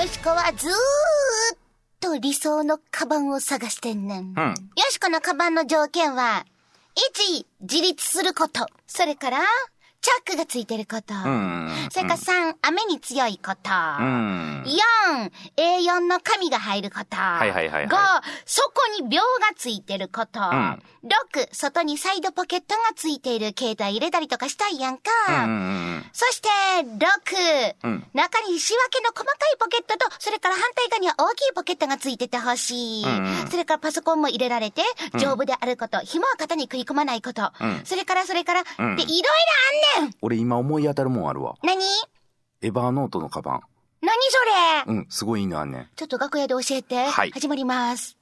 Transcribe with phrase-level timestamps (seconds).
[0.00, 1.58] よしこはずーっ
[2.00, 4.28] と理想のカバンを探してんねん。
[4.28, 4.54] うんよ
[4.88, 6.46] しこのカバンの条件は、
[7.36, 8.66] 1、自立すること。
[8.86, 9.40] それから、
[10.02, 11.12] チャックがついてること。
[11.12, 11.88] うん。
[11.92, 13.70] それから3、雨に強いこと。
[13.70, 14.64] うん。
[14.64, 17.16] 4、A4 の紙が入ること。
[17.16, 17.96] はいはいはいはい5、
[18.46, 19.26] そこに秒が
[19.56, 20.40] ついてること。
[20.40, 20.82] ん
[21.32, 25.10] 6、外にサイドポケットがついている携帯入れたりとかしたいやんか。
[26.12, 26.48] そして、
[26.82, 33.04] 6、うん中に仕分けの細かいポケットと、それから反対側には大きいポケットがついててほしい。
[33.50, 34.82] それからパソコンも入れられて、
[35.18, 37.52] 丈夫であること、紐は肩に食い込まないこと。
[37.60, 39.28] うんそれからそれから、うんで、いろいろ
[39.70, 39.89] あんねん
[40.22, 41.56] 俺今思い当たるもんあるわ。
[41.62, 41.82] 何？
[42.62, 43.60] エヴァーノートのカバン。
[44.02, 45.88] 何それ、うん、すごいいいのあんねん。
[45.96, 47.06] ちょっと楽屋で教えて。
[47.06, 48.16] はい始まります。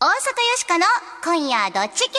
[0.00, 0.14] 大阪よ
[0.56, 0.84] しこの
[1.22, 2.18] 今夜どっち系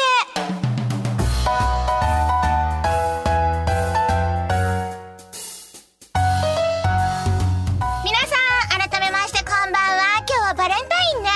[8.03, 8.35] 皆さ
[8.78, 10.17] ん、改めましてこんばんは。
[10.19, 11.30] 今日はバレンタインね。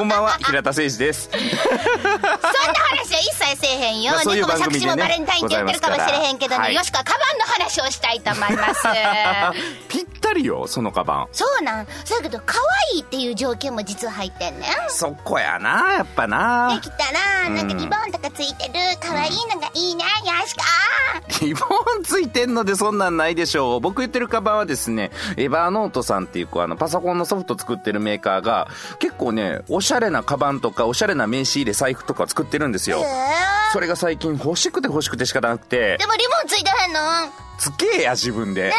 [0.00, 1.28] こんばんは、平田誠二です。
[1.30, 1.60] そんな話
[3.12, 4.12] は一切せえへんよ。
[4.12, 6.58] まあそういう猫も番組でね作詞もバレンタインって言ってるかもしれへんけどね。
[6.58, 8.82] はいよしこはカバンの話をしたいと思います。
[9.88, 11.28] ぴったりよ、そのカバン。
[11.32, 11.86] そうなん。
[12.06, 12.56] そうやけど、可
[12.92, 14.72] 愛いっていう条件も実は入ってんねん。
[14.88, 16.80] そこやな、やっぱなで。
[16.80, 17.12] きた
[17.44, 20.10] ら、なんかリボンとかついてる、可愛いのがいいな、よ
[20.46, 20.62] しこ。
[21.42, 21.66] リボ
[22.00, 23.80] ンついてんのでそんなんないでしょう。
[23.80, 32.98] 僕言ってるカバンはですね、エバーノートさんっていうこうあのパソコンのソフト作ってるメーカーが結構ね、おしゃれなカバンとかおしゃれな名刺入れ財布とか作ってるんですよ。
[33.00, 33.04] え
[33.72, 37.00] それが最近欲しくて欲しくて仕方なくてで、もリボンついてへんの？
[37.60, 38.70] つけや自分で。
[38.70, 38.74] も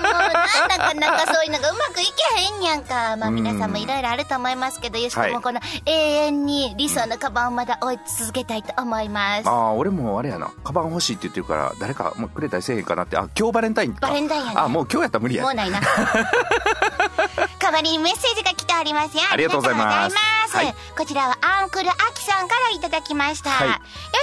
[0.00, 0.32] うなん
[0.68, 3.16] だかなんかそういうのがうまくいけへんやんか。
[3.16, 9.52] まあうん皆さんもいろいろあると思いますけど、よしこはいもこの永遠に理想のカバンをまだ追い続けたいと思いますあ。
[9.52, 10.50] あ、俺もあれやな。
[10.64, 13.16] カバン欲しいって言ってるから、誰かもうくれたりせえへんかなって。
[13.16, 14.08] あ、今日バレンタインか。
[14.08, 15.54] バレンタインやねあ、もう今日やったら無理やもう。
[15.54, 15.80] ないな。
[17.74, 19.24] 代わりにメッセージが来ておりますよ。
[19.32, 20.14] ありがとうございます
[20.56, 23.50] はいこちらはアンクルアキさんからいただきました。
[23.50, 23.74] はいよ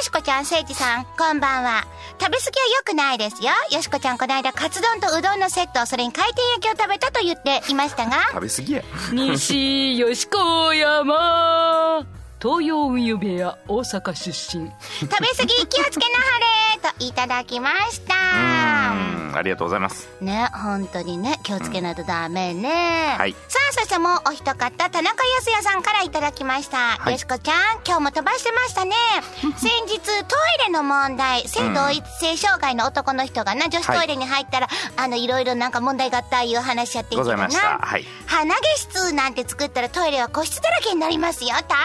[0.01, 1.85] しこちゃん、せいじさん、こんばんは。
[2.19, 3.51] 食べ過ぎは良くないですよ。
[3.71, 8.83] よしこちゃん、この間、カツ丼とうどんのセット、それに回転焼きを食べたと言っていましたが、食べ過ぎや。
[9.11, 12.05] 西吉子山
[12.41, 16.39] 東洋運輸部屋大阪出身食べ過ぎ気をつけなは
[16.79, 19.10] れといただきました。
[19.31, 20.09] うん、ありがとうございます。
[20.21, 23.15] ね、本当にね、気をつけないとダメね。
[23.17, 26.77] はいさあ、そしてもうお一方、田中康也さんからいただきました。
[26.99, 28.95] はいよしこちゃん、今日も飛ばしてましたね。
[29.57, 37.79] 先日、トイレの問題、性同一性障害の男の人がな、女子トイレに入ったら、あの、いろいろなんか問題があったいう話やっていました。
[37.79, 38.05] はい。
[38.25, 41.51] 鼻毛室なんて作ったらトイレは個室だらけになりますよ。
[41.67, 41.77] 大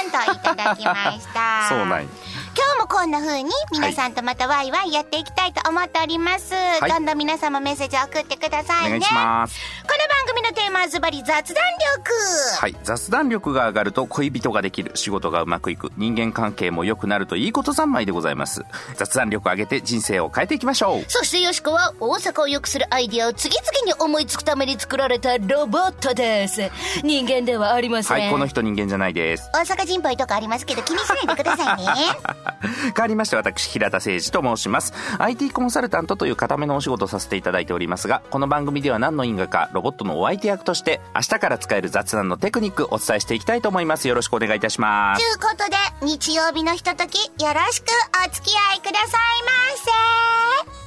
[0.00, 1.68] 変といただきました。
[1.70, 2.08] そうなんや
[2.58, 6.54] 今日もこんな風に皆さんとまたワイワイやっていきたいと思っております。
[6.54, 8.96] いどんどん皆さんもメッセージを送ってくださいね。
[8.96, 9.60] お願いします。
[9.84, 12.12] この番組のテーマはズバリ雑談力。
[12.58, 12.74] はい。
[12.82, 14.90] 雑談力が上がると恋人ができる。
[14.96, 15.92] 仕事がうまくいく。
[15.96, 18.62] 人間関係も良くなるといいこと三昧でございます。
[18.96, 21.04] 雑談力を上げて人生を変えていきましょう。
[21.06, 26.68] そしてよしこは大阪を良くするアイディアを次々に思いつくために作られたロボットです。
[27.04, 28.18] 人間ではありません。
[28.18, 28.30] はい。
[28.32, 29.48] この人人間じゃないです。
[29.54, 31.84] 大阪人っぽいとこありますけど気にしないでくださいね。
[32.94, 34.92] 変わりまして私、平田誠二と申します。
[35.18, 44.08] IT コンサルタントという固めのお仕事をさせていただいておりますが、この番組では何の因果かロボットのお相手役として、明日から使える雑談のテクニックお伝えしていきたいと思います。
[44.08, 45.36] よろしくお願いいたしまといす。
[45.36, 47.86] うことで、日曜日のひととき、よろしく
[48.26, 49.50] お付き合いくださいま
[50.64, 50.78] せ。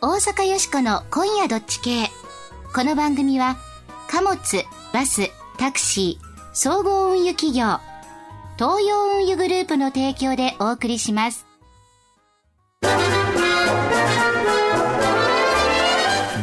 [0.00, 2.10] 大阪よしこの今夜どっち系。
[2.74, 3.56] この番組は、
[4.08, 4.36] 貨物、
[4.92, 7.80] バス、タクシー、総合運輸企業、
[8.58, 11.46] 東洋運輸グループの提供でお送りします。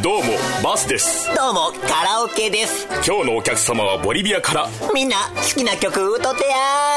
[0.02, 0.24] どうも
[0.64, 1.28] バスです。
[1.36, 2.88] どうもカラオケです。
[3.06, 4.70] 今日のお客様はボリビアから。
[4.94, 6.56] みんな好きな曲歌ってや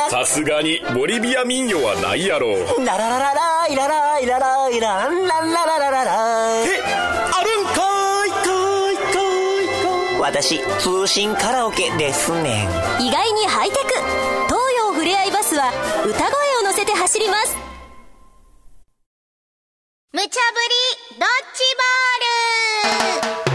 [0.09, 9.03] さすがにボリビア民謡はないやろララララライラライラライランランラララララえあるんかいかいか
[9.65, 13.78] いか私通信カラオケですねん意外にハイテ
[15.09, 15.73] れあいバスは
[16.05, 17.57] 歌声を乗せて走ります。
[20.13, 21.65] 無茶ぶりドッジ
[23.35, 23.48] ボール。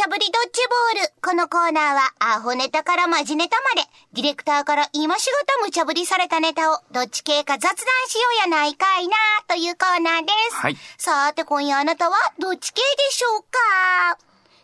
[0.00, 0.60] さーて、無茶ぶりドッジ
[0.94, 1.12] ボール。
[1.20, 7.76] このコーナーは、アホネタからマジネタまで、ディレクターから今しがた無茶ぶりされたネタを、どっち系か雑談
[8.08, 9.16] しようやないかいな、
[9.46, 10.56] というコーナーです。
[10.56, 14.18] はいさて、今夜あなたは、どっち系でしょうか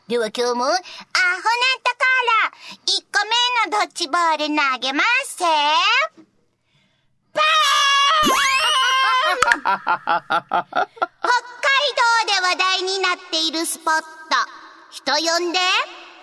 [0.08, 0.82] では今日も、アホネ
[1.82, 2.06] タか
[2.42, 2.52] ら、
[2.86, 5.44] 1個目のドッジボール投げますせ
[7.34, 7.44] パー
[9.44, 9.90] ン北海
[11.92, 14.06] 道で話題になっているスポット。
[14.96, 15.58] 人呼んで、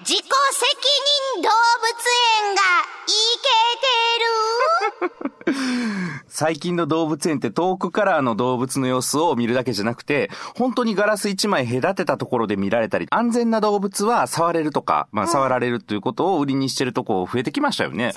[0.04, 1.96] 自己責任動物
[2.44, 2.62] 園が
[3.08, 3.48] いけ
[3.80, 3.88] て
[4.20, 5.34] る。
[6.28, 18.12] 最近の動物園って遠くからの動物の様子を見るだけじゃなくて、本当にガラス一枚隔てたところで見られたり、安全な動物は触れるとか、まあ触られるということを売りにしてるとこ増えてきましたよね。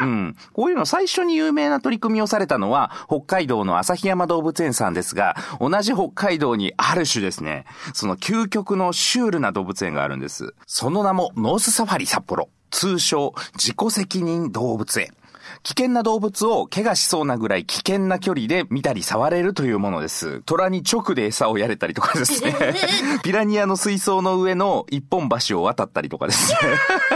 [0.00, 0.36] うん。
[0.52, 10.54] こういうの最初に有名な取り組みをされたのは、北海道の旭山動物園さんですが、同じ北海道にある種ですね、その究極のシュールな動物園があるんです。
[10.66, 12.48] その名もノースサファリ札幌。
[12.70, 15.14] 通称、自己責任動物園。
[15.62, 20.42] 危険な動物を怪我しそうなぐらい危険な距離で見たり触れるというものです。
[20.42, 22.54] 虎に直で餌をやれたりとかですね。
[23.24, 26.58] ピラニアの水槽の上の一本橋を渡ったりとかですね。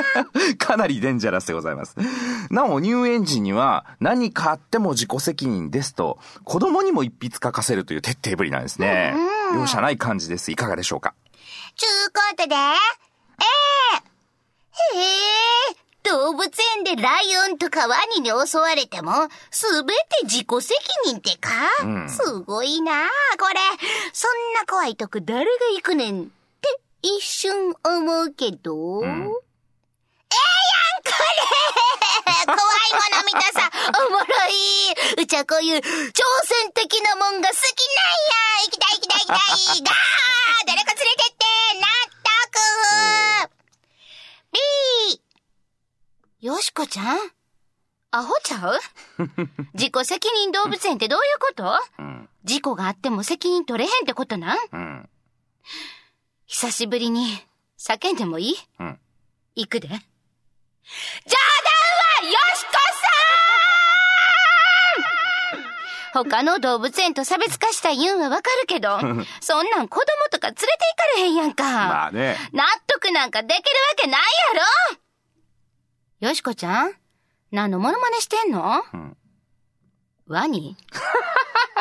[0.59, 1.95] かなりデンジャラスでございます。
[2.51, 9.15] なお、入園時には何かあっても自己責任ですと、子供にも一筆書かせるという徹底ぶりなんですね。
[9.55, 10.51] 容赦ない感じです。
[10.51, 11.15] いかがでしょうか？
[11.77, 12.55] ちゅうことで、
[13.43, 13.47] え
[14.95, 15.03] えへ
[15.71, 20.75] え、動物園でライオンとかワニに襲われても、すべて自己責
[21.07, 21.51] 任ってか、
[21.83, 23.09] うんすごいなあ
[23.39, 23.55] これ。
[24.13, 26.27] そんな怖いとこ誰が行くねんっ
[26.61, 29.03] て一瞬思うけど。
[29.03, 29.33] んええやん
[31.05, 32.59] これ怖いも
[33.19, 33.71] の見たさ、
[34.09, 35.23] おもろい。
[35.23, 38.33] うちはこういう挑戦的なもんが好きなんや。
[38.65, 39.83] 行きたい行きたい行きたい。
[39.83, 39.95] ガー
[40.67, 41.45] 誰か連れてって
[41.81, 41.87] 納
[43.47, 43.51] 得
[44.53, 44.59] !B!
[46.43, 47.19] よしこちゃん
[48.11, 48.79] アホちゃう？
[49.75, 51.81] 自己責任動物園ってどういうこと？
[52.01, 52.29] うん。
[52.43, 54.59] 事故があっても責任取れへんってことなん？
[54.73, 55.09] うん。
[56.47, 57.39] 久しぶりに
[57.79, 58.57] 叫んでもいい？
[58.81, 58.99] うん。
[59.55, 59.87] 行くで。
[59.87, 60.03] 冗談は
[62.27, 62.73] よしこ
[66.13, 68.99] さん他の動物園と差別化した言うんはわかるけど、
[69.41, 71.63] そんなん子供とか連れて行かれへんやんか。
[71.65, 72.37] まあね。
[72.53, 73.63] 納得なんかできるわ
[73.97, 74.21] けない
[74.55, 74.61] や
[74.93, 74.99] ろ
[76.23, 76.93] よしこちゃん
[77.51, 78.81] 何のモノマネしてんの？
[78.95, 79.17] うん。
[80.29, 80.95] ワニ ?AB、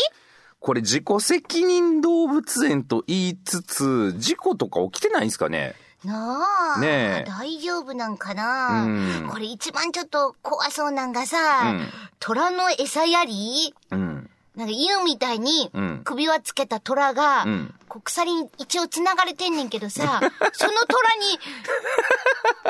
[0.59, 5.77] これ自己責任動物園と言いつつ、事故とか起きてないんですかね？
[6.05, 7.31] なあ、ねえ。
[7.31, 9.29] 大丈夫なんかな、うん。
[9.31, 11.87] これ一番ちょっと怖そうなんがさ、うん。
[12.19, 13.73] 虎の餌やり？
[13.93, 14.29] うん。
[14.57, 16.01] なんか犬みたいにうん。
[16.03, 20.21] 首輪つけた虎が、うんこう鎖に一応繋がれてんねんけどさ、
[20.55, 21.41] その虎に、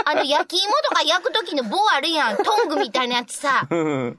[0.06, 4.16] あの焼き芋とか焼く時の棒あるやん、トングみたいなやつさ、これで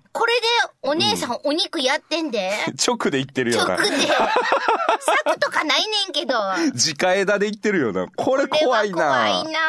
[0.84, 2.54] お姉さんお肉やってんで、
[2.88, 3.78] 直で言ってるよな。
[3.78, 3.98] 直で、
[5.26, 8.06] 柵とかないねんけど、直枝で言ってるよな。
[8.16, 8.96] これ怖いな。
[8.96, 9.60] 怖いな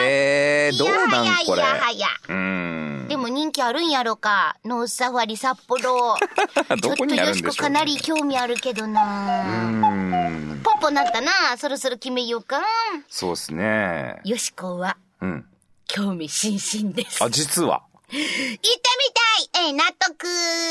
[0.00, 1.60] えー、どうなんこれ。
[1.60, 3.08] いやはやいやうーん。
[3.08, 4.56] でも人気あるんやろか。
[4.64, 6.16] ノースサファリ札幌。
[6.80, 9.02] どこにあるんでしょうねちょっとよしこかなり興味あるけどな。
[9.02, 10.13] うーん。
[10.62, 11.56] ポンポンなったな。
[11.56, 12.62] そろそろ決めようか。
[13.08, 14.20] そうっすね。
[14.24, 15.44] よしこはうん。
[15.86, 17.22] 興味津々です。
[17.22, 17.82] あ、実は？
[18.06, 20.26] 行ってみたいええ、納得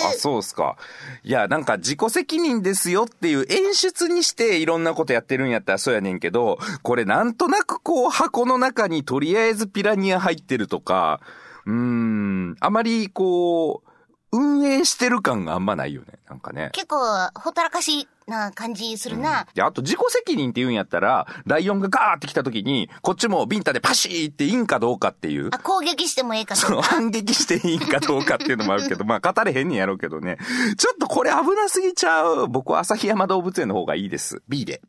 [0.08, 0.78] あ、そうっすか。
[1.24, 11.20] いや、なんか自己責任ですよっていう演出にしていろんなことやってるんやったらそうやねんけど、これなんとなくこう箱の中にとりあえずピラニア入ってるとか、
[11.66, 13.90] うーん、あまりこう、
[14.34, 16.08] 運営してる感があんまないよね。
[16.28, 16.72] なんかね。
[16.74, 16.98] 結構、
[17.36, 19.46] ほったらかしな感じするな。
[19.54, 25.50] で、あと自己責任って言うんやったら、ライオンがガーって来た時に、こっちもビンタでパシーっていいんかどうかっていう。
[25.52, 26.96] あ、攻撃してもええかそのとか。
[26.96, 30.40] 反撃していいんかどうかっていうのもあるけど、 まあ語れへんねんやろうけどね。
[30.78, 32.48] ちょっとこれ危なすぎちゃう。
[32.48, 34.42] 僕は旭山動物園の方がいいです。
[34.48, 34.82] B で。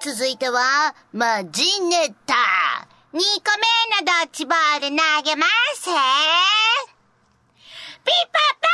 [0.00, 2.55] 続いては、マジネタ。
[3.16, 3.24] 2個目
[3.98, 5.88] のドッジボール投げます。
[8.04, 8.68] ピパパ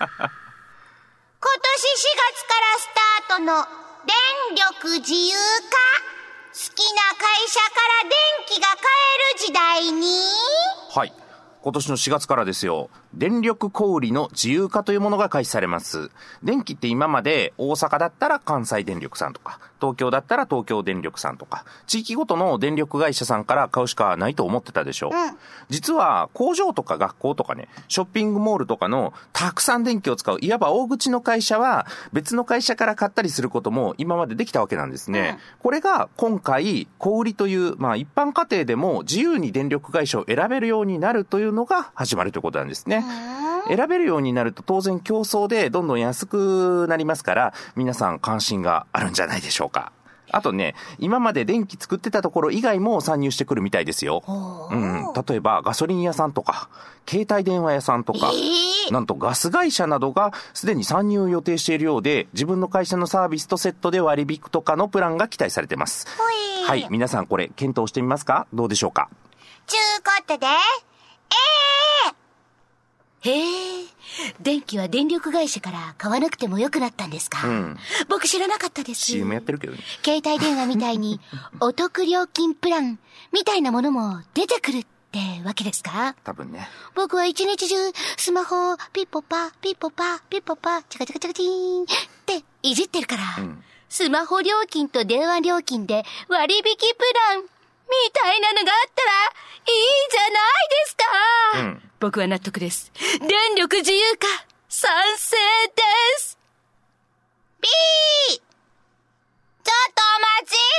[0.00, 0.30] ーン
[1.38, 3.62] 今年4月からスタートの
[4.04, 4.16] 電
[4.56, 5.36] 力自由
[5.70, 5.78] 化。
[6.52, 7.68] 好きな会社か
[8.02, 8.10] ら電
[8.48, 8.78] 気が買
[9.30, 10.24] える時代に、
[10.92, 11.12] はい。
[11.62, 12.90] 今年の4月からですよ。
[13.16, 16.10] 電力小売の自由化というものが開始されます。
[16.42, 25.10] 電気って今まで大阪だったら関西電力さんとか、東京だったら東京電力さんとか、地域ごとの電力会社さんから買うしかないと思ってたでしょう。
[25.68, 35.38] 実は工場とか学校とかね、ショッピングモールとかのたくさん電気を使う、いわば大口の会社は別の会社から買ったりすることも今までできたわけなんですね。
[35.60, 43.03] これが今回、小売りという、まあ一般家庭でも自由に電力会社を選べるようになるというのが始まるということなんですね。
[43.68, 49.92] 選べるようになると当然競争でどんどん安くなりますから、皆さん関心があるんじゃないでしょうか。
[50.30, 54.24] あとね、今まで電気作ってたところ以外も参入してくるみたいですよ。
[54.70, 56.68] うん、例えばガソリン屋さんとか、
[57.08, 58.32] 携帯電話屋さんとか、
[58.90, 66.06] なんとガス会社などがすでに参入を予定しているようで、自分の会社のサービスとセットで割引とかのプランが期待されてます。
[66.66, 68.48] はい、皆さんこれ検討してみますか？
[68.52, 69.08] どうでしょうか？
[69.66, 70.46] ちゅうことで、
[73.24, 73.86] へえ、
[74.40, 77.46] 電気は電力会社から買わなくてもよくなったんですか？
[77.46, 77.78] ん
[78.08, 79.00] 僕知らなかったです。
[79.12, 79.78] ?CM やってるけどね。
[80.04, 81.20] 携帯電話みたいに
[81.60, 82.98] お得料金プラン
[83.32, 86.14] みたいなものも出てくるってわけですか？
[86.22, 86.68] 多分ね。
[86.94, 87.74] 僕は一日中
[88.16, 91.86] スマホをピッポパ、ピッポパ、ピッポパ、チャカチャカチャカチーンっ
[92.26, 93.22] ていじってるから、
[93.88, 96.68] スマホ料金と電話料金で割引プ
[97.30, 97.48] ランみ
[98.12, 99.10] たいなのがあったら
[99.66, 101.04] いいじゃないですか、
[101.58, 101.90] うん。
[102.04, 102.92] 僕は納得です。
[103.18, 104.26] 電力自由化、
[104.68, 105.36] 賛成
[105.74, 105.82] で
[106.18, 106.36] す。
[107.62, 110.02] ピーちょっと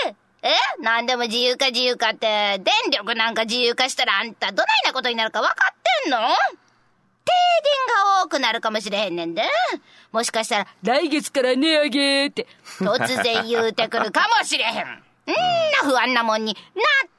[0.06, 0.84] お待ちえ？
[0.84, 6.20] なんでも自由化自由化って、電力なんか自由化したらあんたどないなことになるか分かってんの？
[6.20, 6.36] 停電
[8.06, 9.42] が多くなるかもしれへんねんで。
[10.12, 12.46] もしかしたら来月から値上げって。
[12.78, 14.74] 突然言うてくるかもしれへん。
[14.74, 14.92] んな
[15.82, 16.56] 不安なもんに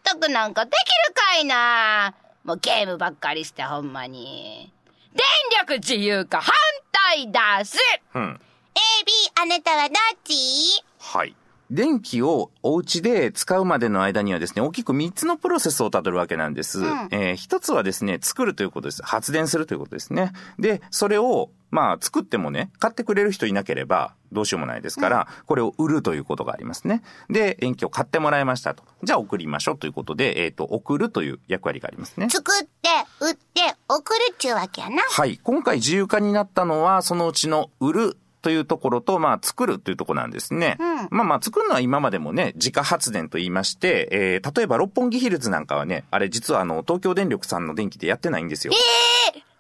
[0.05, 0.75] 納得なんかでき
[1.09, 2.15] るかいな。
[2.47, 4.73] もうゲームばっかりしてほんまに。
[5.13, 5.25] 電
[5.61, 6.55] 力自由化反
[6.93, 7.77] 対だす
[8.15, 8.41] うん。
[8.75, 9.13] !A、B、
[9.43, 10.85] あなたはどっち？
[11.01, 11.35] はい。
[11.71, 16.81] 電気をお家で使うまでの間にはですね、大きく3つのプロセスをたどるわけなんです。
[17.11, 19.03] えー一つはですね、作るということです。
[19.03, 20.33] 発電するということですね。
[20.59, 27.03] で、それを、まあ、作ってもね、買ってくれる人いなければ、どうしようもないですから、これを売るということがありますね。
[27.29, 28.85] で、電気を買ってもらいましたと。
[29.03, 32.29] じゃあ送りましょうということで、えっ、と、送るという役割がありますね。
[32.31, 32.89] 作って、
[33.21, 35.03] 売って、送るっちゅうわけやな。
[35.03, 35.39] はい。
[35.43, 38.17] 今回自由化になったのは、そのうちの売る
[38.47, 40.77] というところと、まあ、作るというところなんですね。
[41.11, 48.73] まあまあ、作るのは今までもね、自家発電と言いまして、えー、例えば六本木ヒルズなんかはね、あれ実はあの、東京電力さんの電気でやってないんですよ。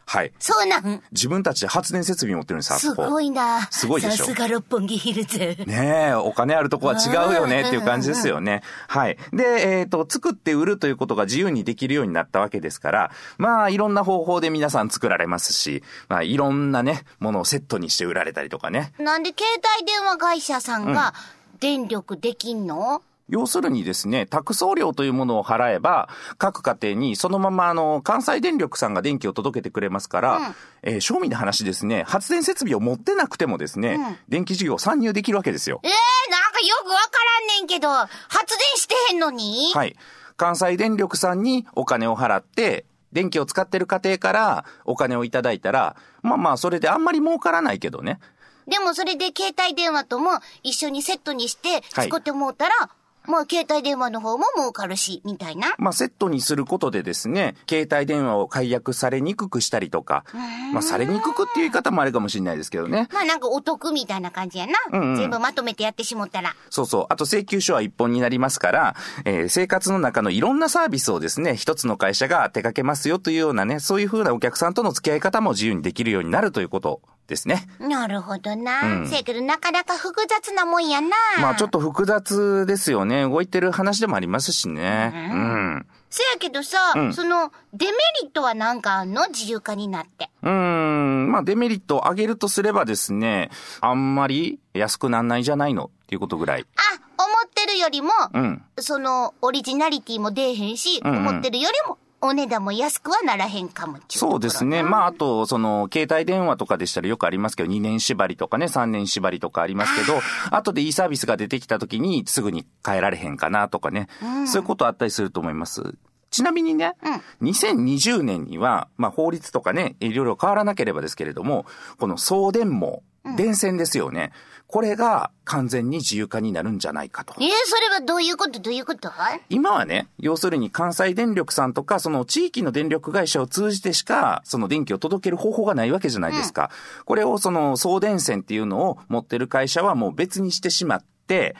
[0.08, 0.32] はい。
[0.38, 1.02] そうなん。
[1.10, 3.66] 自分たちで発電設備持ってるんです、あすそこごいな。
[3.72, 4.24] すごいでしょ？
[4.26, 4.34] さす。
[4.34, 5.38] が六本木ヒルズ。
[5.66, 8.62] ねえ、お金あるとこは違うよねっていう感じですよね。
[8.86, 9.18] はい。
[9.32, 18.92] で、えっ、と、作って売るということが自由にできるようになったわけですから、まあ、いろんな方法で皆さん作られますし、まあ、いろんなね、ものをセットにして売られたりとかね。
[18.98, 19.44] なんで携
[19.78, 21.14] 帯電話会社さんが
[21.58, 35.80] 電力できんの、要するにですね、託送料というものを払えば、各家庭にそのままあの、関西電力さんが電気を届けてくれますから、えー正味な話ですね、発電設備を持ってなくてもですね、電気事業参入できるわけですよ。
[35.82, 35.90] ええ
[36.30, 37.02] なんかよくわか
[37.40, 38.08] らんねんけど、発
[38.56, 39.72] 電してへんのに？
[39.74, 39.96] はい。
[40.36, 48.20] 関西電力さんにお金を払って、電気を使ってる家庭からお金をいただいたら、まあまあ、それであんまり儲からないけどね。
[48.68, 52.90] でもそれで携帯電話とも一緒にセットにしてはい使ってもうたら、
[53.26, 55.74] まあ携帯電話の方も儲かるし、みたいな。
[55.78, 60.24] まあ、セットにすることでですね、携帯電話を解約されにくくしたりとか、
[60.72, 63.08] まあ、されにくくっていう言い方もあるかもしれないですけどね。
[63.12, 64.72] まあなんかお得みたいな感じやな。
[64.92, 66.54] うんうん全部まとめてやってしもったら。
[66.70, 67.06] そうそう。
[67.08, 77.66] あと請求書は一本になりますから、えー生活の中のいろんなサービスをですね、一つの会社が手掛けますよというようなね、そういうふうなお客さんとの付き合い方も自由にできるようになるということですね。
[77.80, 78.82] なるほどな。
[78.82, 81.08] うんせやけどなかなか複雑なもんやな。
[81.40, 83.15] まあちょっと複雑ですよね。
[83.22, 85.30] 動いてる話でもありますしね。
[85.32, 85.86] うん。
[86.10, 87.92] せやけどさ、うんその、デメ
[88.22, 89.26] リットはなんかあんの？
[89.28, 90.30] 自由化になって。
[90.42, 91.30] うーん。
[91.32, 96.66] まあデメリットを上げるとすればですね、あんまり安くなんないじゃないのっていうことぐらい。
[96.76, 98.62] あ、思ってるよりも、うん。
[98.78, 104.82] その、オリジナリティも出えへんし、うんうん思ってるよりも、お値段も安くはならへんかもそうですね。
[104.82, 114.08] まあ、あと、その、携帯電話とかでしたらよくありますけど、2年縛りとかね、3年縛りとかありますけど、後でいいサービスが出てきた時にすぐに変えられへんかなとかね、
[114.46, 115.94] そういうことあったりすると思います。
[116.30, 116.94] ちなみにね、
[117.42, 121.66] 2020年には、まあ法律とかね、いろいろ変わらなければですけれども、
[121.98, 123.02] この送電網、
[123.36, 124.32] 電線ですよね。
[124.68, 127.34] これが完全に自由化になるんじゃないかと。
[127.38, 128.58] えー、それはどういうこと？
[128.58, 129.10] どういうこと？
[129.48, 136.72] 今はね、要するに関西電力さんとか、その地域の電力会社を通じてしか、その電気を届ける方法がないわけじゃないですか。
[137.04, 141.54] これをその送電線っていうのを持ってる会社はもう別にしてしまって、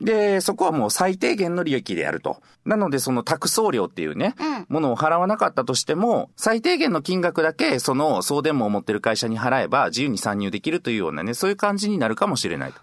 [0.00, 2.40] で、そこはもう最低限の利益でやると。
[2.64, 4.34] なので、その託送料っていうね、
[4.68, 12.80] ものを払わなかったとしても、最低限の金額だけ、その送電網を持ってる会社に払えば、自由に参入できるというようなね、そういう感じになるかもしれないと。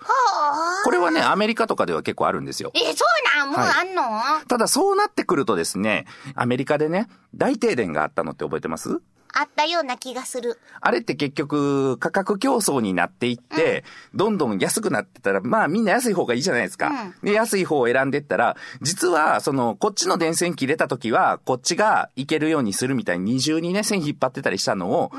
[0.84, 2.72] これはね、アメリカとかでは結構あるんですよ。
[2.76, 3.04] えー、そ
[3.36, 3.50] うなん？
[3.50, 6.06] もうあんの、ただ、そうなってくるとですね、
[6.36, 9.02] アメリカでね、大停電があったのって覚えてます？
[9.34, 10.60] あったような気がする。
[10.82, 16.92] あれって結局、価格競争になっていって、どんどん安くなってたら、まあみんな安い方がいいじゃないですか。
[17.24, 25.12] で、安い方を選んでったら、実は、その、こっちの電線切れた時は、こっちが行けるようにするみたいに二重にね、線引っ張ってたりしたのを、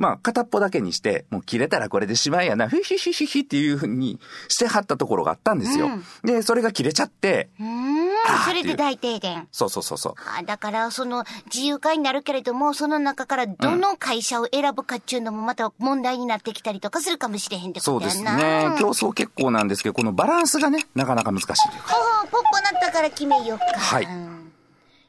[0.00, 5.90] まあ、片っぽだけにして、もう切れたらこれでしまいやな、ふひひひひっていうふうにしてはったところがあったんですよ。
[6.24, 7.99] で、それが切れちゃって、うーん
[8.46, 9.48] それで大停電。
[9.52, 10.14] そうそうそうそう。
[10.38, 18.70] あだから、その、自由化になるけれども、その中からどの会社を選ぶかっていうのもまた問題になってきたりとかするかもしれへんってそうですことやんな。
[18.70, 18.78] ね。
[18.78, 21.94] 競争結構なんですけど、このバランスがね、なかなか難しいというか。
[22.30, 23.64] ポッポなったから決めようか。
[23.78, 24.49] はいうん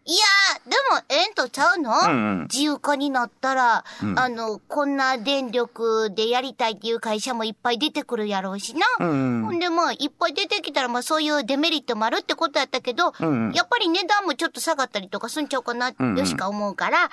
[0.03, 2.47] いやー、でも、ええんとちゃうの、んうん。
[2.51, 8.85] 自由化になったら、あの、こんな電力でやりたいっていう会社もいっぱい出てくるやろうしな。
[8.99, 13.51] うんほんで、まあ、いっぱい出てきたら、まあ、そういうデメリットもあるってことやったけど、んうん。
[13.53, 16.17] やっぱり値段もちょっと下がったりとかすんちゃうかな、んうん。
[16.17, 17.09] よしか思うから、よ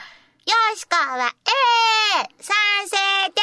[0.48, 1.50] よしかは、え
[2.24, 2.96] え賛成
[3.34, 3.40] で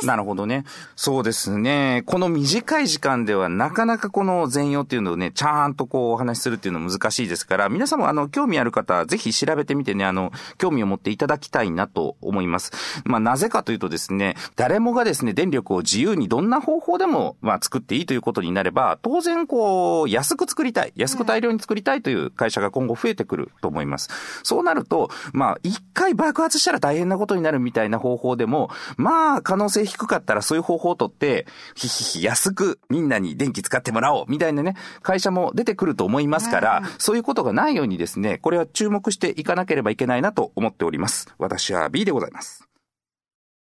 [0.00, 0.64] すなるほどね。
[0.96, 2.02] そうですね。
[2.04, 12.72] この短い時間ではなかなかこの全容っていうのをね、ちゃんとこうお話しするっていうのは難しいですから、皆さんもあの、興味ある方、ぜひ調べてみてね、あの、興味を持っていただきたいなと思います。
[13.04, 24.10] まあ、なぜかというとですね、誰もがですね、電力を自由にどんな方法でも、まあ、作っていいということになれば、当然こう、安く作りたい、安く大量に作りたいという会社が今後増えてくると思います。
[24.42, 41.28] そうなると、まあ、一回爆発したら大変なことになるみたいな方法でも、まあ、可能性低かったらそういう方法を取って、ひひひ、安くみんなに電気使ってもらおう、みたいなね、会社も出てくると思いますから、そういうことがないようにですね、これは注目していかなければいけないなと思っております。
[41.38, 42.66] 私は B でございます。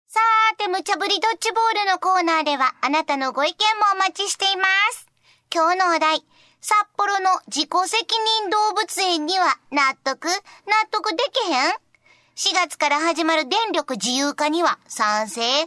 [0.08, 5.06] さーて、無茶ぶりドッジボールのコーナーでは、あなたのご意見もお待ちしています。
[5.54, 6.24] 今日のお題、
[6.62, 8.06] 札幌の自己責
[8.40, 10.26] 任動物園には納得？
[10.26, 10.32] 納
[10.90, 11.85] 得できへん？
[12.36, 15.66] ?4 月から始まる電力自由化には賛成反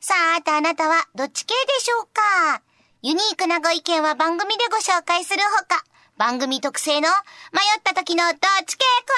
[0.00, 2.62] さあと、あなたはどっち系でしょうか？
[3.02, 5.84] ユニークなご意見は番組でご紹介するほか、
[6.20, 9.14] 番組特製の迷った時のどっち系コ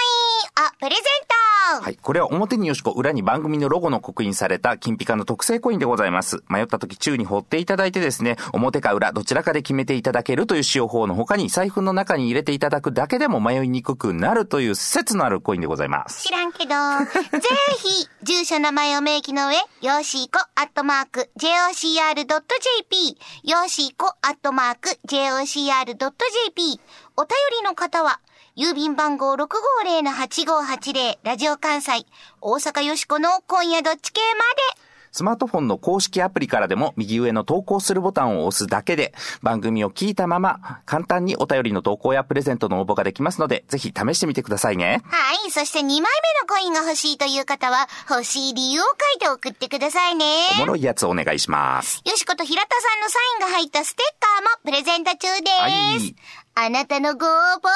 [0.60, 1.32] インをプレゼント
[1.80, 1.96] はい。
[1.96, 6.42] これは表によしこ、裏に番組のロゴの刻印された金ピカの特製コインでございます。
[6.48, 16.24] 迷った時宙に掘っていただいてですね、表か裏、どちらかで決めていただけるという使用法の他に、財布の中に入れていただくだけでも迷いにくくなるという説のあるコインでございます。
[16.24, 16.74] 知らんけど、
[17.38, 26.80] ぜひ、住所名前を明記の上、よーしーこ、アットマーク、jocr.jp、よーしーこ、アットマーク、jocr.jp、
[27.14, 28.20] お便りの方は、
[28.56, 32.06] 郵便番号650-8580、ラジオ関西、
[32.40, 34.38] 大阪よしこの今夜どっち系ま
[34.76, 45.02] で、スマートフォンの公式アプリからでも右上の投稿するボタンを押すだけで番組を聞いたまま簡単にお便りの投稿やプレゼントの応募ができますのでぜひ試してみてくださいね。
[45.04, 45.50] はい。
[45.50, 46.08] そして2枚目の
[46.48, 50.24] コインが欲しいという方は、欲しい理由を書いて送ってくださいね。
[50.54, 52.00] おもろいやつお願いします。
[52.04, 55.60] よしこと平田さんのサインが入ったステッカーもプレゼント中です。
[55.60, 56.16] はい
[56.54, 57.70] あなたのご応募、お待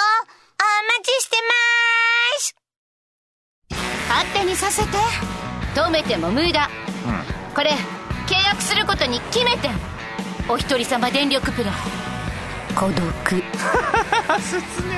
[1.02, 2.06] ちしてま
[2.38, 2.56] す。
[4.08, 4.98] 勝手にさせて
[5.74, 6.68] 止めても無駄、
[7.54, 7.70] これ
[8.26, 9.72] 契約することに決めてん
[10.48, 11.74] お一人様電力プラン
[12.76, 13.00] 孤独。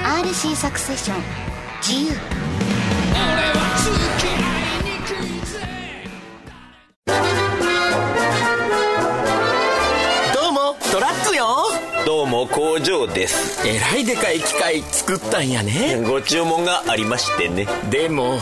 [0.04, 1.22] RC サクセション、
[1.80, 2.18] 自由。
[10.34, 11.46] どうもトラックよ。
[12.04, 13.64] どうも工場です。
[13.66, 16.02] えらいでかい機械作ったんやね。
[16.04, 17.68] ご注文がありましてね。
[17.90, 18.40] でも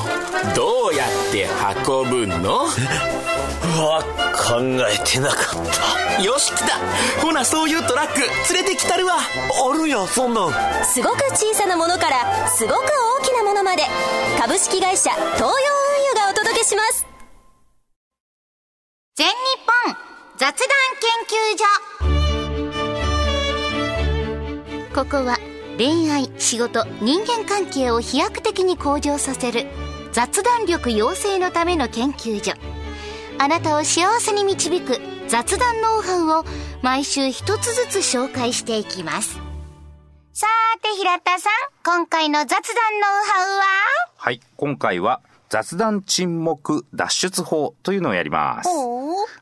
[0.54, 1.46] どうやって
[1.86, 2.64] 運ぶの？
[2.64, 2.68] う
[3.80, 4.02] わ
[4.32, 5.64] 考えてなかっ
[6.16, 6.22] た。
[6.22, 6.78] よし来た。
[7.20, 8.20] ほなそういうトラック
[8.54, 9.14] 連れてきたるわ。
[9.18, 10.84] あるやそんなん。
[10.84, 12.76] すごく小さなものからすごく
[13.20, 13.82] 大きなものまで
[14.40, 17.06] 株式会社東洋運輸がお届けします。
[19.16, 19.34] 全日
[19.86, 19.96] 本
[20.36, 20.68] 雑談
[21.00, 21.66] 研究所。
[24.94, 25.38] ここは
[25.76, 29.66] 恋愛、仕事、人間関係を飛躍的に向上させる
[30.12, 32.54] 雑談力養成のための研究所。
[33.38, 36.44] あなたを幸せに導く雑談ノウハウを
[36.82, 39.38] 毎週一つずつ紹介していきます。
[40.32, 41.52] さーて平田さん、
[41.84, 42.62] 今回の雑談ノウ
[43.28, 43.64] ハウは？
[44.16, 48.68] はい、今回は雑談沈黙脱出法というのをやります。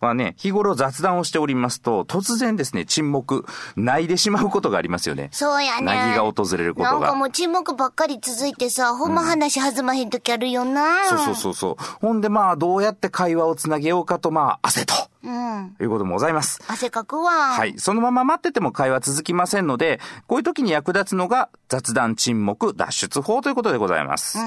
[0.00, 5.28] まあね、日頃雑談をしておりますと、突然ですね、沈黙、泣いてしまうことがありますよね。
[5.32, 5.86] そうやね。
[5.86, 11.08] なぎが訪れることがなんかもう沈黙ばっかり続いてさ、ほんま話弾まへん時あるよな。
[11.08, 11.84] そうそうそうそう。
[12.00, 15.76] ほんでまあ、どうやって会話をつなげようかと、まあ、汗と、うん。
[15.80, 16.60] いうこともございます。
[16.68, 17.32] 汗かくわ。
[17.32, 17.74] はい。
[17.78, 24.38] そのまま待ってても会話続きませんので、こういう時に役立つのが雑談沈黙脱出法ということでございます。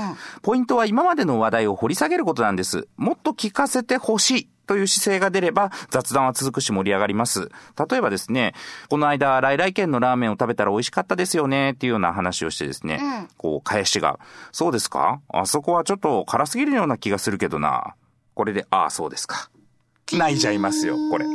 [0.41, 2.87] ポイントは今までの話題を掘り下げることなんです。
[2.97, 4.49] もっと聞かせてほしい。
[4.67, 7.49] という姿勢が出れば雑談は続くし盛り上がります。
[7.89, 8.53] 例えばですね、
[8.89, 12.99] この間、来来県のラーメンを食べたら美味しかったですよねっていうような話をしてですね、
[13.37, 14.19] こう、返しが、
[14.51, 15.21] そうですか？
[15.29, 17.95] あそこはちょっと辛すぎるような気がするけどな。
[18.33, 19.49] これで、ああ、そうですか。
[20.15, 21.25] 泣いちゃいますよ、これ。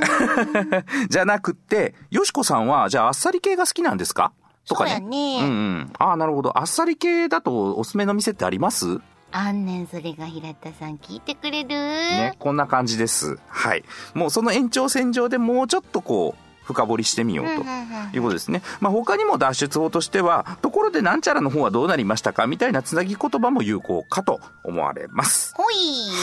[1.11, 4.33] じゃなくって、よしこさんは、じゃああっさり系が好きなんですか？
[4.69, 4.91] とかね。
[4.91, 5.93] そうやねうんうん。
[5.99, 6.57] ああ、なるほど。
[6.59, 9.01] あっさり系だとおすすめの店ってあります？
[9.35, 13.39] あんねん、それが平田さん聞いてくれるね、こんな感じです。
[13.49, 13.85] はい。
[14.15, 17.53] もうその延長線上でもうちょっとこう、深掘りしてみようと
[18.16, 18.62] いうことですね。
[18.81, 25.55] まあ他にも脱出法としては、ところでなんちゃらの方はどうなりましたかみたいなつなぎ言葉も有効かと思われます。
[25.57, 25.75] ほい。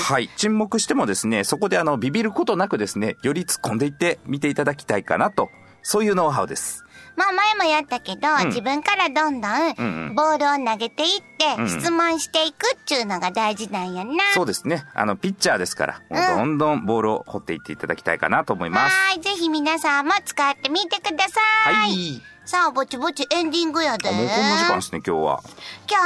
[0.03, 0.29] はい。
[0.37, 5.49] 沈黙してもですね、そこであの、ビビることなくですね、より突っ込んでいって見ていただきたいかなと。
[5.81, 6.83] そういうノウハウです。
[7.15, 14.13] まあ前もやったけど、自分からどんどんうんうんボールを投げていって、質問していくっちゅうのが大事なんやな。
[14.33, 14.85] そうですね。
[14.93, 18.95] あの、ピッチャーですから、もうどんどんボールを掘っていっていただきたいかなと思います。
[18.95, 21.39] はーい、ぜひ皆さんも使ってみてくださ。
[21.65, 22.21] はいい。
[22.45, 24.09] さあ、ぼちぼちエンディングやで。
[24.09, 25.41] あもうこんな時間ですね、今日は。
[25.89, 26.03] 今日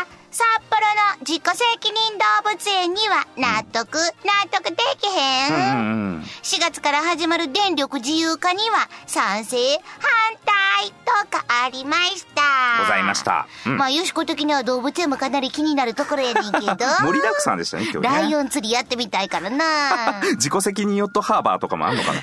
[0.00, 0.82] は、札幌
[1.16, 5.54] の自己責任動物園には納得、納得できへん。
[5.54, 6.22] うんうん。
[6.42, 12.82] 4月から始まる電力自由化には賛成、反対とかありました。
[12.82, 13.46] ございました。
[13.64, 13.78] うん。
[13.78, 16.66] まあ、よしこ的には動物園もかなり気になるところやねんけど。
[16.66, 18.02] 盛りだくさんでしたね、今日ね。
[18.02, 20.20] ライオン釣りやってみたいからな。
[20.36, 22.20] 自己責任ヨットハーバーとかもあんのかな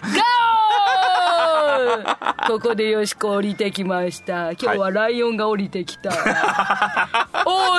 [2.48, 4.52] ここでよしこ降りてきました。
[4.52, 6.10] 今日はライオンが降りてきた、
[7.46, 7.74] 大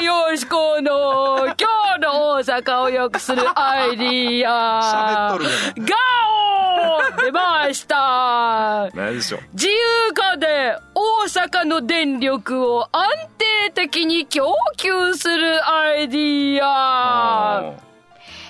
[0.00, 1.54] 阪よしこの今
[1.96, 5.36] 日の大阪を良くするアイディア。
[5.38, 8.88] ガオー出ました。
[8.94, 9.40] 何でしょう。
[9.52, 9.74] 自由
[10.14, 13.08] 化で大阪の電力を安
[13.38, 17.87] 定的に供給するアイディア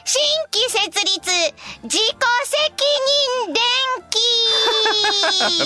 [0.09, 1.21] 新規設立、
[1.83, 2.73] 自己責
[3.45, 3.61] 任電
[4.09, 4.17] 気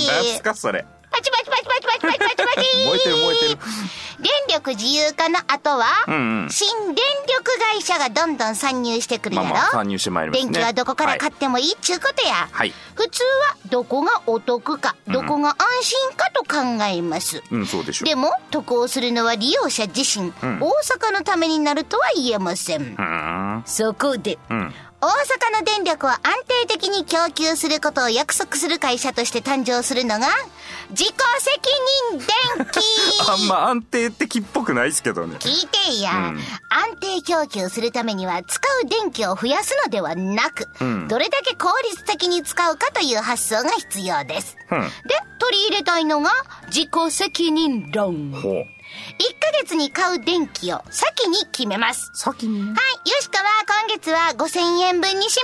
[0.10, 0.84] 何すか、それ。
[1.12, 3.58] パチパチパチパチパチパチパチパチ 燃えてる燃えてる。
[4.22, 6.96] 電力自由化の後は、うんうん新電
[7.28, 10.52] 力会社がどんどん参入してくるやろ、まあまあ、参入してまいりますね。
[10.52, 12.72] 電気はどこから買っってもいいっちゅうことや、はい。
[12.94, 17.42] 普通はどこがお得か、どこが安心かと考えます。
[17.50, 18.06] うん、そうでしょう。
[18.06, 20.70] でも、得をするのは利用者自身、ん大
[21.08, 22.82] 阪のためになるとは言えません。
[22.82, 23.62] ん。
[23.66, 24.74] そこで、うん。
[25.00, 30.28] 大阪の電力を安定的に供給することを約束する会社として誕生するのが、
[30.90, 31.60] 自己責
[32.12, 32.18] 任
[32.56, 32.78] 電気
[33.28, 35.36] あんま安定的っぽくないですけどね。
[35.38, 36.38] 聞いてや、うん
[36.74, 44.56] 安定供給するためには使う電気を増やすのではなく、んどれだけ効率的に使うかという発想が必要です。
[44.70, 44.80] うん。
[44.80, 44.88] で、
[45.38, 46.30] 取り入れたいのが
[46.68, 48.32] 自己責任論。
[48.92, 49.30] ほう。
[49.30, 52.10] 1ヶ月に買う電気を先に決めます。
[52.14, 52.72] 先にね。
[52.72, 53.48] はい、よしかは
[53.86, 55.40] 今月は5000円分にし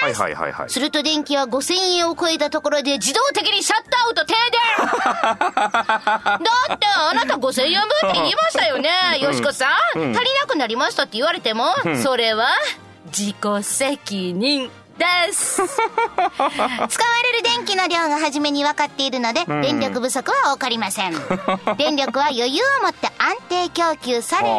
[0.00, 0.22] ます。
[0.22, 0.70] はいはいはいはい。
[0.70, 4.42] すると電気は5000円を超えたところで自動的にシャットアウト停電
[5.22, 6.38] だ
[6.74, 11.66] ってあなた5000円分って言いましたよね、よしこさん、足りなくなりましたって言われても、
[12.02, 12.48] それは
[13.06, 15.62] 自己責任です。
[15.62, 21.12] 使われる電気の量が初めに分かっているので、電力不足は起こりません。
[21.78, 24.54] 電力は余裕を持って安定供給される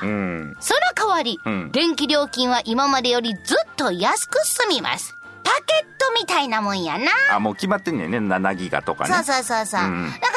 [0.00, 0.06] と。
[0.06, 0.56] うん。
[0.60, 5.16] その代わり、うん電気料金は今までよりずっと安く済みます。
[5.44, 7.06] パケットみたいなもんやな。
[7.32, 8.18] あ、もう決まってんねんね。
[8.18, 9.14] 7ギガとかね。
[9.14, 9.80] そうそうそうそう。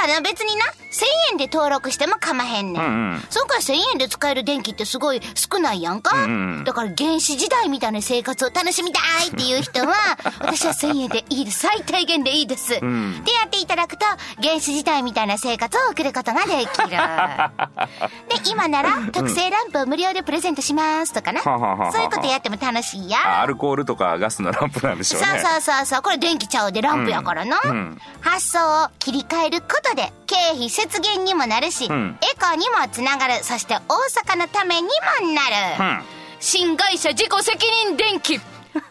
[0.08, 2.84] ら別にな、1000円で登録しても構へんねん。
[2.84, 6.26] うんうんそんから1000円で使える電気ってすごい少ないやんか。
[6.26, 9.94] うんうんだから原始時代みたいな生活を楽しみたいっていう人は、
[10.40, 11.60] 私は1000円でいいです。
[11.60, 12.76] 最低限でいいです。
[12.80, 14.06] んでやっていただくと、
[14.42, 16.90] 原始時代みたいな生活を送ることができる。
[18.30, 21.42] で、今なら特製ランプを無料でプレゼントしますとかな。
[21.42, 23.18] そういうことやっても楽しいや。
[23.40, 25.28] あアルコールとかガスのランプなんでしょうね。
[25.28, 26.02] そうそうそうそう。
[26.02, 27.60] これ電気ちゃうでランプやからな。
[27.64, 33.44] うんうん発想を切り替えることで経費節減にもなるし、んエコにもつながる。
[33.44, 33.80] そして大
[34.34, 34.88] 阪のために
[35.22, 35.56] もなる。
[35.80, 36.02] うん。
[36.40, 38.40] 新会社自己責任電気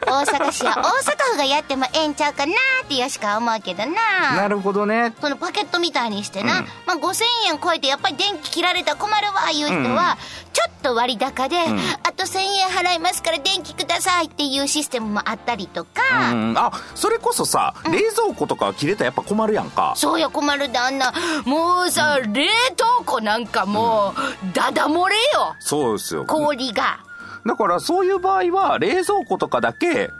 [0.06, 2.52] 大阪市や大阪府がやってもええんちゃうかな
[2.84, 4.36] ってよしか思うけどな。
[4.36, 5.14] なるほどね。
[5.20, 6.64] そのパケットみたいにしてな、うん。
[6.86, 10.18] まあ、5000円超えてやっぱり電気切られたら困るわいう人は、
[10.52, 11.56] ちょっと割高で、
[12.02, 19.94] あと1000円払いますから電気くださいっていうシステムもあったりとか、うん、あ、それこそさ、冷蔵庫とか切れたらやっぱ困るやんか。
[19.96, 21.12] そうや困るであんな。
[21.44, 25.54] もうさ、冷凍庫なんかもう、ダダ漏れよ。
[25.60, 26.24] そうですよ。
[26.24, 27.00] 氷が
[27.46, 30.12] だからそういう場合は、冷蔵庫とかだけ、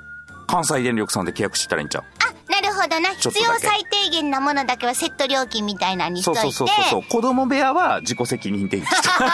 [0.47, 2.05] 関西電力さんで契約したらいいんちゃう？
[2.51, 7.03] なるほどな必要最低限なものだけはセット料金みたいなのにしとそいうてそうそうそう。
[7.05, 8.87] 子供部屋は自己責任電気。
[9.21, 9.25] ほ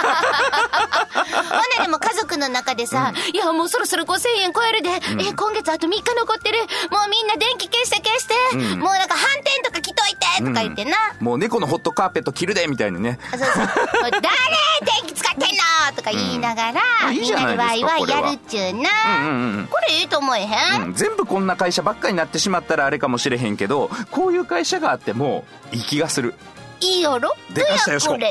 [1.81, 4.91] なでも家族の中でさ、いや、もうそろそろ5000円超えるで。
[4.91, 6.59] え、今月あと3日残ってる。
[6.91, 8.35] もうみんな電気消して消して。
[8.77, 13.19] もうなんか反転とか着といてとか言ってな、もう猫のホットカーペット着るでみたいにね。
[13.31, 13.51] そうそう。
[14.11, 14.31] 誰電
[15.07, 15.97] 気使ってんの？
[15.97, 18.91] とか言いながら、うんいいみんなでワイワイやるっちゅうな。
[19.21, 26.35] うんうんうんこれええと思えへん、うん全部こんな会社ばっかになってしまったらあれかもしれへんけど、こういう会社があってもいい気がする。
[26.81, 27.33] いいやろ？
[27.55, 28.15] でかしたよしこ。
[28.15, 28.21] うん。
[28.21, 28.29] 今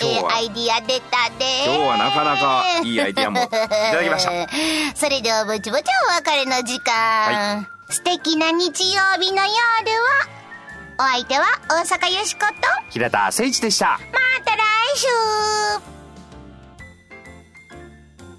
[0.00, 0.32] ええ日は。
[0.34, 4.30] アイディア出たで今日はなかなかいいアイディアもいただきました。
[4.96, 9.56] それではぼちぼちお別れの時間、は素敵な日曜日の夜は
[10.98, 12.52] お相手は大阪よしこと
[12.90, 14.00] 平田誠一でした。
[14.10, 14.60] また来
[14.96, 15.06] 週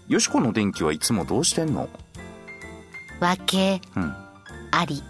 [0.08, 1.88] よしこの電気はいつもどうしてんの？
[3.19, 4.15] わけうん。
[4.71, 5.03] あり。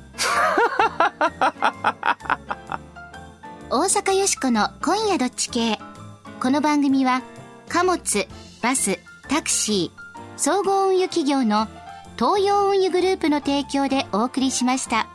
[3.70, 5.78] 大阪よしこの今夜どっち系
[6.42, 7.22] この番組は
[7.70, 8.28] 貨物
[8.62, 9.00] バス
[9.30, 11.68] タクシー総合運輸企業の
[12.18, 15.08] 東洋運輸グループの提供でお送りしました。